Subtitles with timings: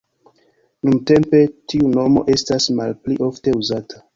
[0.87, 1.43] Nuntempe
[1.73, 4.07] tiu nomo estas malpli ofte uzata.